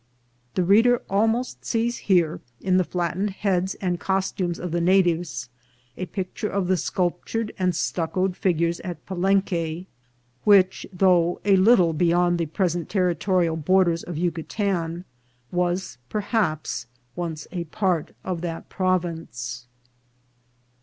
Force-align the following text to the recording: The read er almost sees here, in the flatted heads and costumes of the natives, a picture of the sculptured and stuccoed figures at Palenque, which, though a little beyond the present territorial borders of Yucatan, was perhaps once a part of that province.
The 0.55 0.63
read 0.63 0.87
er 0.87 1.03
almost 1.11 1.63
sees 1.63 1.99
here, 2.09 2.41
in 2.59 2.77
the 2.77 2.83
flatted 2.83 3.29
heads 3.29 3.75
and 3.75 3.99
costumes 3.99 4.57
of 4.59 4.71
the 4.71 4.81
natives, 4.81 5.47
a 5.95 6.07
picture 6.07 6.49
of 6.49 6.67
the 6.67 6.75
sculptured 6.75 7.51
and 7.59 7.75
stuccoed 7.75 8.35
figures 8.35 8.79
at 8.79 9.05
Palenque, 9.05 9.85
which, 10.43 10.87
though 10.91 11.39
a 11.45 11.55
little 11.55 11.93
beyond 11.93 12.39
the 12.39 12.47
present 12.47 12.89
territorial 12.89 13.55
borders 13.57 14.01
of 14.01 14.17
Yucatan, 14.17 15.05
was 15.51 15.99
perhaps 16.09 16.87
once 17.15 17.45
a 17.51 17.65
part 17.65 18.15
of 18.23 18.41
that 18.41 18.69
province. 18.69 19.67